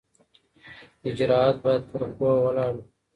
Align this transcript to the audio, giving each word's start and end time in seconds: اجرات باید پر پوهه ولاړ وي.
اجرات 1.07 1.55
باید 1.63 1.83
پر 1.91 2.01
پوهه 2.17 2.37
ولاړ 2.45 2.71
وي. 2.75 2.85